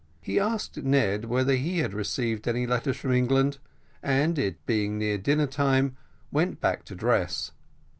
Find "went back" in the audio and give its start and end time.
6.31-6.85